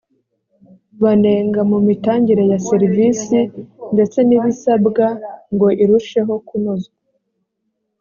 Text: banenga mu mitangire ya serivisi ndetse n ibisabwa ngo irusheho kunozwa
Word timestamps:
banenga 1.03 1.59
mu 1.71 1.77
mitangire 1.87 2.43
ya 2.51 2.59
serivisi 2.69 3.37
ndetse 3.93 4.17
n 4.27 4.31
ibisabwa 4.37 5.05
ngo 5.53 5.67
irusheho 5.83 6.33
kunozwa 6.47 6.95